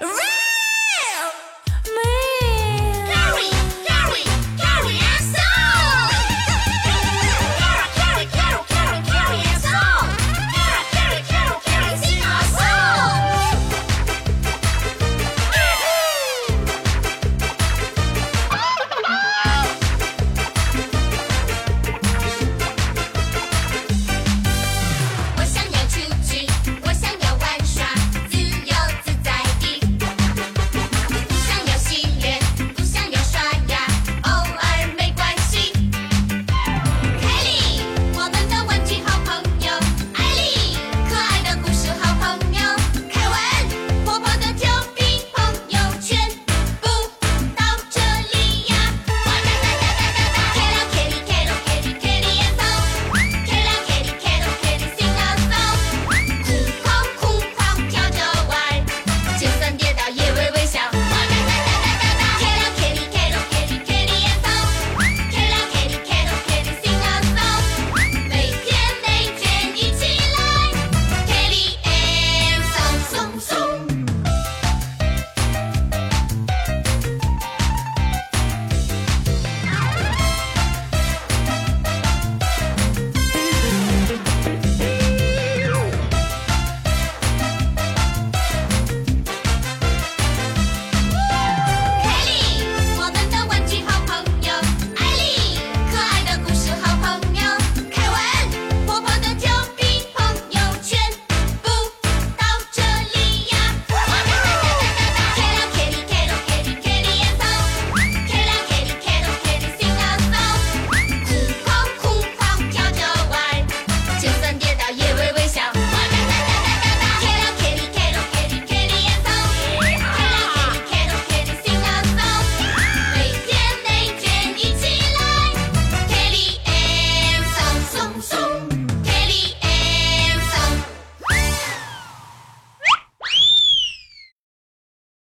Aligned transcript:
Run! 0.00 0.27